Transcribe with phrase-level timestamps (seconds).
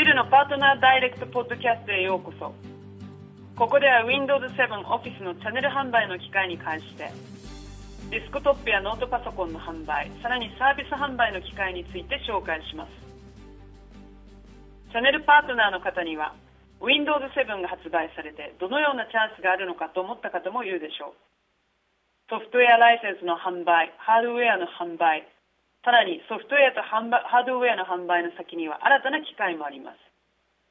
[0.00, 2.56] デルのパートナーダイレクトポッドキャストへようこそ。
[3.52, 4.56] ここでは Windows 7
[4.88, 7.12] Office のチャンネル販売の機会に関して
[8.08, 12.96] ディスクトップやノートパソコンの販売さらにサービス販売の機会について紹介します。
[14.88, 16.32] チャンネルパートナーの方には
[16.80, 21.12] Windows 7が発売されてどのようなチャンスがあるのかと思った方もいるでしょう。
[22.32, 25.28] ソフトウェアライセンスの販売ハードウェアの販売
[25.80, 30.00] さらにソフトウェアとハードウェアの販売の先には新たな機会もあります。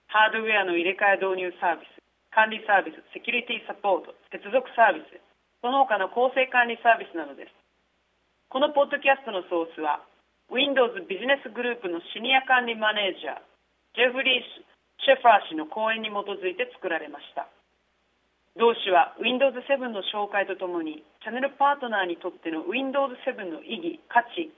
[0.05, 1.97] ハードウェアの入れ替え導入サービス
[2.29, 5.17] 管理サービスセキュリティサポート接続サービス
[5.61, 7.53] その他の構成管理サービスなどです。
[8.49, 10.05] このポッドキャストのソースは
[10.53, 13.41] Windows ビジネスグループのシニア管理マネージャー
[13.97, 17.49] ジェフリーシェファー氏の講演に基づいて作られました。
[18.57, 24.53] 同氏は Windows 7の紹介とともにチャンネルパートナーにとっての Windows 7の意義価値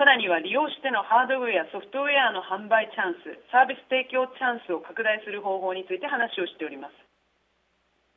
[0.00, 6.96] さらには利用してのハードウェアソフトウェアの販売チャンスサービス提供チャンスを拡大する方法について話をしております。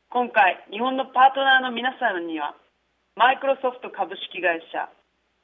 [0.07, 2.55] 今回日本のパートナーの皆さんには
[3.19, 4.87] マイクロソフト株式会社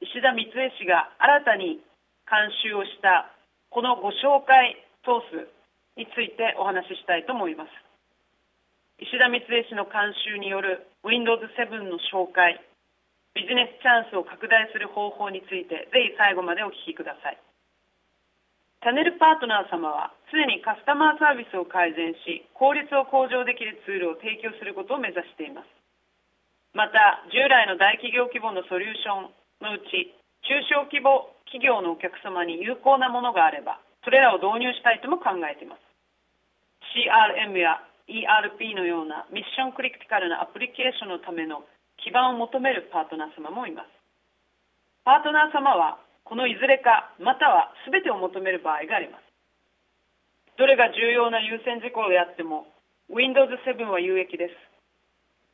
[0.00, 1.84] 石田光恵氏が新たに
[2.24, 3.28] 監修をした
[3.68, 7.70] このご紹介ソースについてお話ししたいと思います。
[8.96, 12.56] 石田光恵氏の監修による Windows 7の紹介
[13.34, 17.38] ビジネスチャンスを拡大する方法についてぜひ最後までお聞きください。
[18.80, 25.68] チャンネルパートナー様は常にカスタマーサービスを改善し効率を向上できるツールを提供することを目指しています。
[26.72, 30.16] また従来の大企業規模のソリューションのうち
[30.48, 35.82] 中小規模企業のお客様に有効なものがあればそれらを導入したいとも考えています。
[36.96, 41.62] CRM や ERP のようなミッションクリティカルなアプリケーションのための
[42.02, 43.88] 基盤を求めるパートナー様もいます。
[45.04, 49.24] パートナー様はこのいずれかまたは全てを求める場合があります。
[50.56, 52.68] どれが重要な優先事項であっても
[53.08, 54.54] Windows 7は有益です。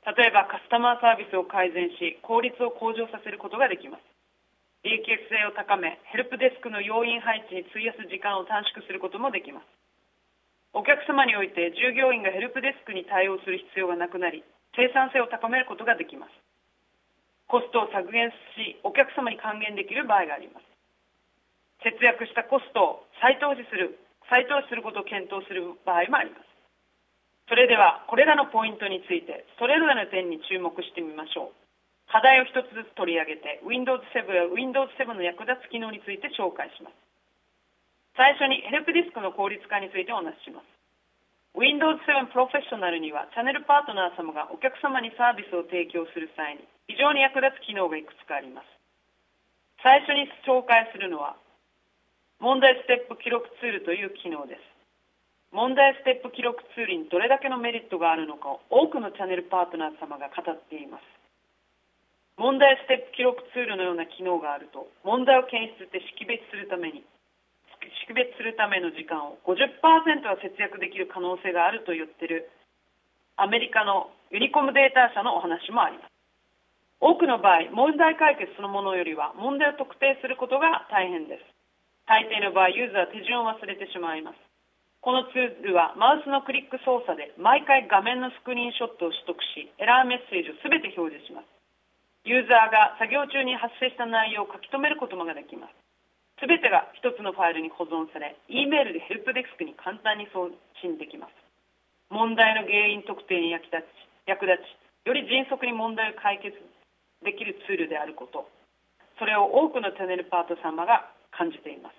[0.07, 4.05] 例えばカスタマーサービスを改善し効率を向上させることができます。
[4.85, 9.67] 利益性を高めヘルプデスクの要員配置に費やす時間を短縮することもできます。
[10.77, 14.45] お客様において従業員がヘルプデスクに対応する必要がなくなり
[14.77, 16.33] 生産性を高めることができます。
[17.49, 20.67] コストを削減しお客様に還元できる場合があります。
[21.83, 23.99] 節約したコストを再投資する
[24.29, 26.47] 再投資することを検討する場合もあります。
[27.49, 31.67] それではこれらのポイントについてそれぞれの点に注目してみましょう。
[32.11, 36.95] 課題を一つずつ取り上げて Windows 7や Windows 7の役立つ機能について紹介します。
[38.17, 40.76] 最初にヘルプディスクの効率化についてお話しします。
[41.57, 48.69] Windows 7 Professional にはチャンネルパートナー様がお客様にサービスを提供する際に非常に役立つ機能がいくつかあります。
[49.81, 51.33] 最初に紹介するのは
[52.45, 54.61] 問題ステップ記録ツールという機能です。
[55.49, 61.09] 問題ステップ記録ツールにどれだけのメリットがあるのかを多くのチャンネルパートナー様が語っています。
[62.37, 67.01] 問題ステップ記録ツールのような機能があると問題を検出して識別するために
[68.03, 72.51] 識別するための時間を50%は節約できる可能性があると言ってる
[73.37, 76.11] アメリカのユニコムデータ社のお話もあります。
[77.01, 81.45] 多くの場合問題解決そのものよりは問題を特定することが大変です。
[82.09, 84.39] 大抵の場合ユーザーは手順を忘れてしまいます。
[85.05, 91.57] このツールはマウスのクリック操作で毎回画面のスクリーンショットを取得しエラーメッセージを全て表示します。
[92.27, 95.86] ユーザーが作業中に発生した内容を書き留めることができます。
[96.39, 100.53] すべてが一つのファイルに保存され、E メールでヘルプデスクに簡単に送
[100.85, 101.33] 信できます。
[102.13, 106.53] 問題の原因特定に役立ち、役立ち、より迅速に問題を解決
[107.25, 108.49] できるツールであること、
[109.19, 111.97] それを多くのチャンネルパート様が感じています。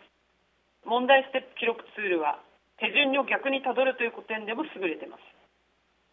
[0.85, 2.39] 問題ステップ記録ツールは、
[2.77, 5.23] 手順を逆にたどるという点でも優れています。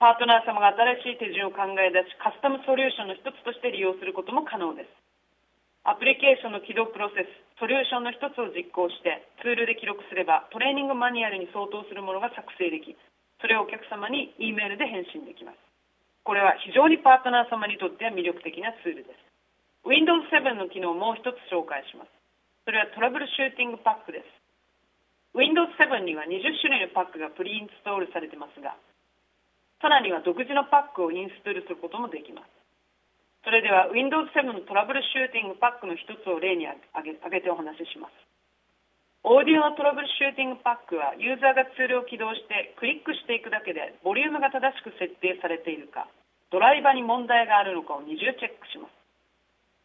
[0.00, 5.03] パートナー様が新しい手順を考え出し、カスタムソリューションの一つとして利用することも可能です。
[5.84, 12.96] アプリケーションの起動プロセス、ソリューションの一つを実行して、ツールで記録すれば、トレーニングマニュアルに相当するものが作成でき、
[13.36, 15.60] それをお客様に E メールで返信できます。
[16.24, 19.20] これは非常にパートナー様にとっては魅力的なツールです。
[19.84, 22.10] Windows 7の機能をもう一つ紹介します。
[22.64, 24.26] それはトラブルシューティングパックです。
[25.36, 28.72] Windows 7には20種類のパックがプリインストールされてますが、
[29.84, 32.53] さらには独自のパックをインストールすることもできます。
[33.44, 38.16] それでは Windows 7のトラブルシューティングパックの一つを例に挙げ挙げてお話しします。
[39.24, 46.08] オーディオのトラブルシューティングパックはユーザーがツールを起動してクリックしていくだけでボリュームが正しく設定されているか
[46.52, 48.92] ドライバーに問題があるのかを二重チェックします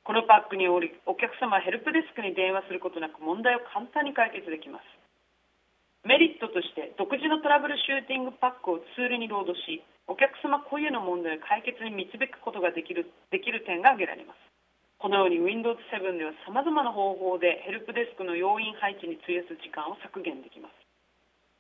[0.04, 4.84] このパックによりお客様はヘルプデスクに電話することなく問題を簡単に解決できます
[6.04, 9.80] メリットとして独自のトラブルシューティングパックをツールにロードし
[10.10, 14.42] お客様固有の問題を解決に導くことができるできる点が挙げられます。
[14.98, 20.76] このように Windows 7では様々な方法でヘルプデスクの要員配置に費やす時間を削減できます。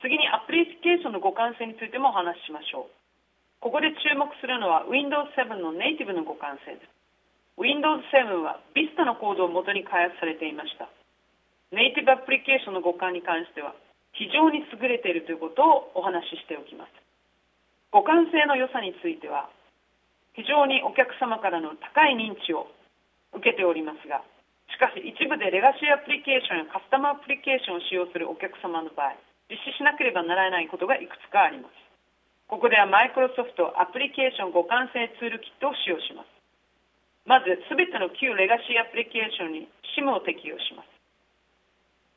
[0.01, 2.99] 次にアプリケーションの互換性についてもお話ししましょう。
[3.61, 6.89] ここで注目するのは Windows 7のネイティブの互換性です。
[7.61, 10.89] Windows 7は Vista のコードを元に開発されていました。
[11.69, 13.77] ネイティブアプリケーションの互換に関しては
[14.17, 17.08] 非常に優れているということをお話ししておきます。
[17.91, 19.49] 互換性の良さについては
[20.33, 22.67] 非常にお客様からの高い認知を
[23.33, 24.21] 受けておりますが
[24.69, 29.17] しかし一部でレガシーアプリケーションやカスタマーアプリケーションを使用するお客様の場合
[29.49, 31.73] 実施しなければならないことがいくつかあります。
[32.45, 36.29] ここではマイクロソフトアプリケーション互換性ツールキットを使用します。
[37.25, 40.89] まず全ての旧レガシーアプリケーションに SIM を適用します。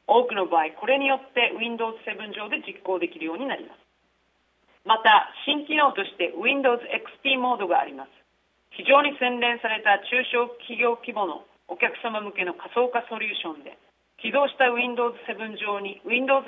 [0.07, 3.92] 多くの場合これによって Windows 7上で実行できるようになります。
[4.85, 6.83] また新機能として Windows
[7.23, 8.11] XP モードがあります。
[8.75, 13.77] 非常に洗練された中小企業規模のお客様向けの仮想化ソリューションで
[14.19, 16.45] 起動した Windows 7上に Windows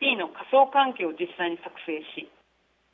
[0.00, 2.28] XP の仮想環境を実際に作成し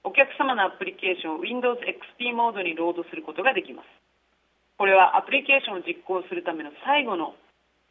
[0.02, 3.88] お客様のアプリケーションを Windows XP モードにロードすることができます。
[4.76, 7.34] これはアプリケーションを実行するための最後の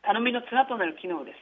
[0.03, 1.39] 頼みの綱となる機能です。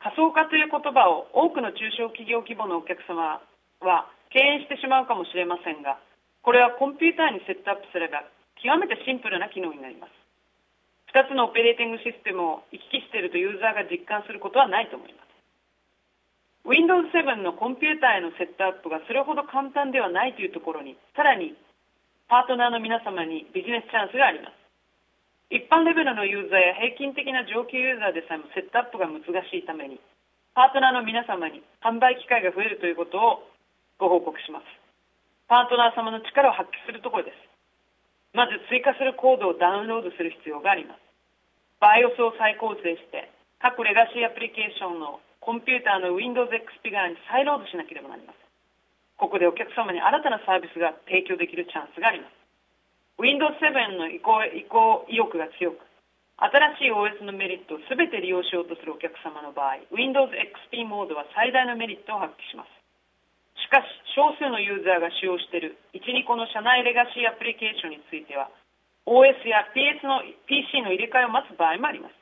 [0.00, 3.42] 仮想化という言葉を多くの中小企業規模のお客様
[3.84, 6.02] は敬遠してしまうかもしれませんが
[6.42, 8.26] これはコンピューターにセットアップすれば
[8.58, 10.12] 極めてシンプルな機能になります。
[11.14, 15.30] 2つのオペレーティングシステムを行き来しているとユーザーが実感することはないと思います。
[16.66, 21.54] Windows 7のコンピューターへのセットアップがそれほど簡単ではないというところにさらに
[22.26, 24.56] パートナーの皆様にビジネスチャンスがあります。
[25.52, 30.00] 一般レベルのユーザーや平均的な上級ユーザーでさえもセットアップが難しいために
[30.54, 33.53] パートナーの皆様に販売機会が増えるということを
[33.98, 34.66] ご報告します。
[35.46, 37.36] パートナー様の力を発揮するところです。
[38.34, 41.04] まず追加するコードをダウンロードする必要があります。
[41.78, 43.30] BIOS を再構成して
[43.60, 48.44] 各レガシーアプリケーションのコンピューターの Windows XP 側に再ロードしなければなりません
[49.20, 52.34] ここでお客様に新たなサービスが提供できるチャンスがあります。
[53.22, 55.78] Windows 7の移行移行意欲が強く
[56.34, 56.50] 新
[56.82, 62.73] しい OS のメリットを全て利用しようとするお客様の場合 Windows XP モードは最大のメリットを発揮します。
[63.64, 65.80] しかし少数のユーザーが使用している。
[65.96, 68.52] 12個の社内レガシーアプリケーションについては
[69.08, 72.14] OS や PS の PC の入れ替えを待つ場合もあります。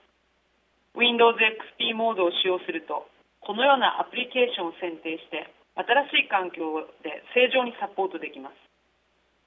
[0.94, 3.10] Windows XP モードを使用すると
[3.42, 8.56] このようなアプリケーションを選定して新しい環境で正常にサポートできます。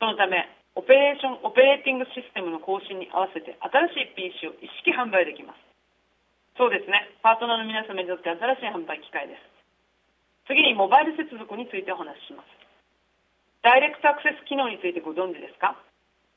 [0.04, 5.64] そのためオペレーションオペレーティングシステムの更新に合わせて新しい PC を一式販売できます。
[6.60, 7.16] そうですね。
[7.24, 9.55] パートナーの皆様にとって新しい販売機会です。
[10.48, 12.50] 次にモバイル接続についてお話しします。
[13.66, 15.74] ダイレクトアクセス機能についてご存知ですか？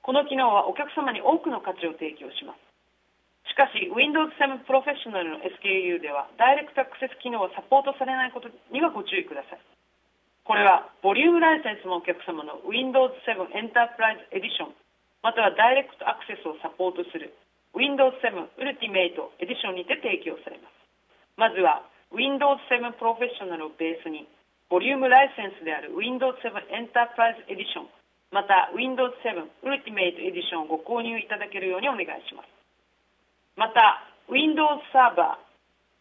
[0.01, 3.53] この機能はお客様に多くの価値を提供します。
[3.53, 9.61] しかし Windows 7 Professional の SKU ではダイレクトアクセス機能はサポートされないことにはご注意ください。
[10.45, 14.73] これはボリュームライセンスのお客様の Windows 7 Enterprise Edition
[15.21, 17.37] またはダイレクトアクセスをサポートする
[17.77, 19.13] Windows 7 Ultimate
[19.45, 20.73] Edition にて提供されます。
[21.37, 24.29] まずは Windows 7 Professional をベースに
[24.69, 27.89] ボリュームライセンスである Windows 7 Enterprise Edition
[28.31, 32.49] また Windows 7 Ultimate Edition をご購入いただけるようにお願いします。
[33.57, 35.41] また Windows Server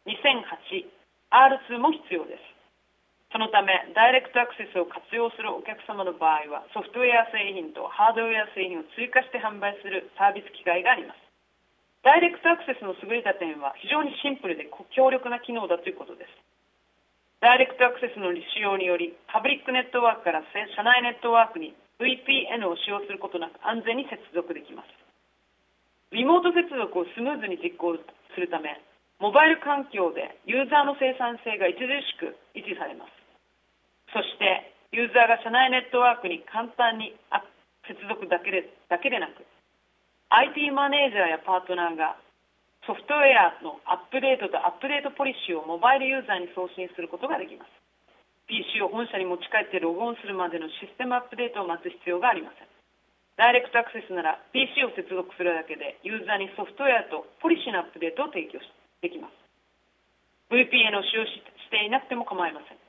[0.06, 0.84] 2008
[1.32, 2.44] R2 も必要です。
[3.32, 11.27] そのためダイレクトアクセスを活用するお客様の場合はソフトウェア製品とハードウェア製品を追加して販売するサービス機会があります。
[12.08, 16.32] ダイレクトアクセスの優れた点は非常にシンプルで強力な機能だということです。
[17.44, 24.90] ダイレクトアクセスの使用によりパブリックネットワークから社内ネットワークに VPN を使用することなく安全に接続できます。
[26.16, 28.80] リモート接続をスムーズに実行するため
[29.20, 33.12] モバイル環境でユーザーの生産性が著しく維持されます。
[34.16, 37.20] そしてユーザーが社内ネットワークに簡単に
[37.84, 39.44] 接続だけでだけでなく
[40.30, 42.20] IT マネージャーやパートナーが
[42.84, 47.72] ソフトウェアのアップデートとアップデートポリシーをモバイルユーザーに送信することができます。
[48.48, 52.68] PC を本社に持ち帰ってログオンするまでのシステムアップデートを待つ必要がありません。
[53.40, 58.60] ダイレクトアクセスなら PC を接続するだけでユーザーにソフトウェアとポリシーのアップデートを提供
[59.00, 59.36] できます。
[60.52, 61.40] VPN を使用し
[61.72, 62.80] ていなくても構いません。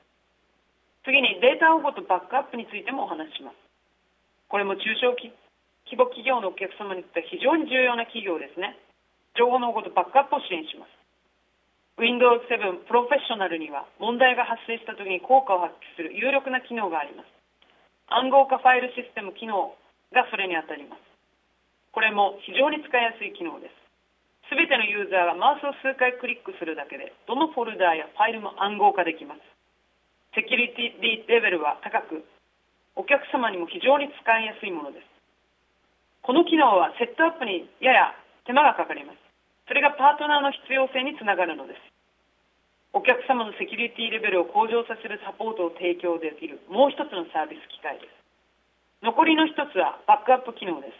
[1.07, 3.55] 次にデータ保護とバックアップについてもお話しします。
[4.47, 5.15] これも中小
[5.89, 8.77] 規模企業のお客様にとっては非常に重要な企業ですね。
[9.33, 10.93] 情報の保護とバックアップを支援します。
[11.97, 17.27] Windows 7プロフェッショナルには問題が発生した時に効果を発揮する有力な機能があります。
[18.07, 19.73] 暗号化ファイルシステム機能
[20.13, 21.01] がそれにあたります。
[21.91, 23.73] これも非常に使いやすい機能です。
[24.47, 29.41] すべてのユーザーがマウスを数回クリックするだけでどのフォルダーやファイルも暗号化できます。
[30.37, 32.21] セキュリティレベルは高く
[32.95, 35.08] お客様にも非常に使いやすいものです。
[36.21, 39.19] この機能はセットアップにやや手間がかかります。
[39.67, 41.79] それがパートナーの必要性につながるのです。
[42.91, 48.13] お客様のセキュリティレベルを向上させるサポートを提供できるもう一つのサービス機会です。
[49.05, 50.97] 残りの一つはバックアップ機能です。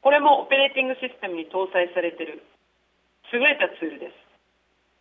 [0.00, 2.42] これもオペレーティングシステムに搭載されている
[3.34, 4.14] 優れたツールです。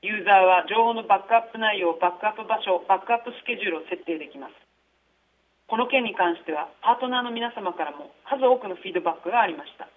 [0.02, 4.67] ユーザーは情報のバックアップ内容バックアップ場所バックアップスケジュールを設定できます。
[5.68, 9.92] この件に関してはパートナーの皆様からも数多くのフィードバックがありました。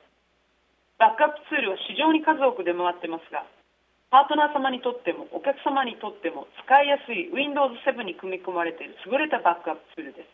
[0.99, 3.47] バックアップツールは非常に数多く出回ってますが
[4.11, 10.29] パートナー様にとってもお客様にとっても使いやすい Windows 7に組み込まれている優れたバックアップツールです。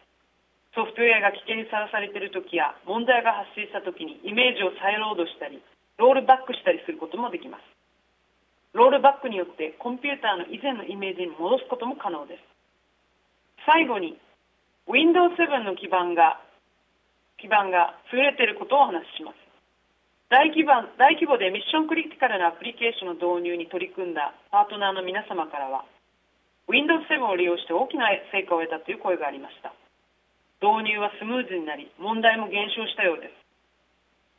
[0.72, 5.60] ソフトウェアが危険にさらされている時や問題が発生した時にイメージを再ロードしたり
[6.00, 7.64] ロールバックしたりすることもできます。
[8.72, 12.44] ロールバックによってコンピューターの以前のイメージに戻すことも可能です。
[13.64, 14.16] 最後に
[14.86, 16.38] Windows 7の基盤が
[17.42, 19.46] 基盤が優れていることをお話しします。
[20.30, 25.86] 大規模大規模でミッションクリティカルなアプリケーションの導入に取り組んだパートナーの皆様からは
[26.70, 29.74] Windows 7を利用して大きな成果を得たという声がありました。
[30.62, 33.34] 導入はスムーズになり問題も減少したようです。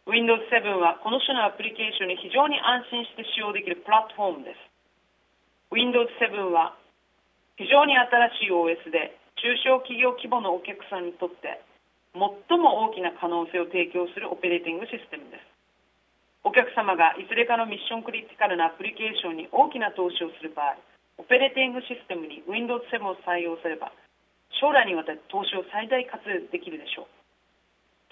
[0.08, 4.64] Windows 7はこの種のアプリケーションに非常に安心して使用できるプラットフォームです。
[5.76, 6.80] Windows 7は
[7.60, 8.08] 非常に新
[8.40, 11.62] しい OS で中小企業規模のお客さんにとって
[12.14, 15.46] 最も大きな可能性を提供するオペレーティングシステムです
[16.44, 20.78] お客様がいずれかのミッションクリティカルなアプリケーションに大きな投資をする場合
[21.18, 23.94] オペレーティングシステムに Windows 7を採用すれば
[24.58, 27.08] 将来にわたって投資を最大活用できるでしょう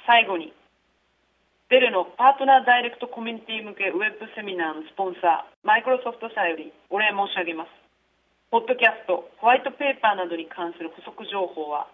[0.05, 0.53] 最後に
[1.69, 7.84] デルのパートナーダイレクトコミュニティ向けウェブセミナーのスポンサー、マイクロソフト社よりお礼申し上げます。
[8.51, 11.89] ポッドキャスト、ホワイトペーパーなどに関する補足情報は、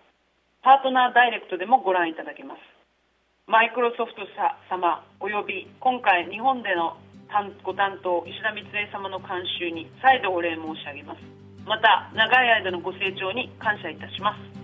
[0.61, 2.61] パートナーダイレクトでもご覧いただけます。
[3.47, 6.97] マイクロソフト社様および今回日本での
[7.63, 11.19] ご担当石田光恵様の監修に再度お礼申し上げます。
[11.65, 14.60] また長い間のご清聴に感謝いたします。